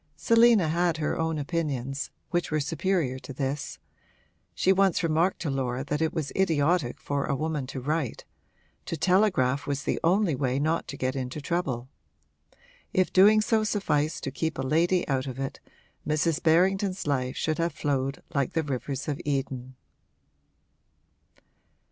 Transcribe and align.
Selina 0.15 0.67
had 0.69 0.97
her 0.97 1.15
own 1.15 1.37
opinions, 1.37 2.09
which 2.31 2.49
were 2.49 2.59
superior 2.59 3.19
to 3.19 3.33
this 3.33 3.77
she 4.55 4.73
once 4.73 5.03
remarked 5.03 5.39
to 5.39 5.51
Laura 5.51 5.83
that 5.83 6.01
it 6.01 6.11
was 6.11 6.31
idiotic 6.35 6.99
for 6.99 7.25
a 7.25 7.35
woman 7.35 7.67
to 7.67 7.79
write 7.79 8.25
to 8.87 8.97
telegraph 8.97 9.67
was 9.67 9.83
the 9.83 9.99
only 10.03 10.33
way 10.33 10.57
not 10.57 10.87
to 10.87 10.97
get 10.97 11.15
into 11.15 11.39
trouble. 11.39 11.87
If 12.91 13.13
doing 13.13 13.41
so 13.41 13.63
sufficed 13.63 14.23
to 14.23 14.31
keep 14.31 14.57
a 14.57 14.63
lady 14.63 15.07
out 15.07 15.27
of 15.27 15.37
it 15.37 15.59
Mrs. 16.07 16.41
Berrington's 16.41 17.05
life 17.05 17.37
should 17.37 17.59
have 17.59 17.71
flowed 17.71 18.23
like 18.33 18.53
the 18.53 18.63
rivers 18.63 19.07
of 19.07 19.21
Eden. 19.23 19.75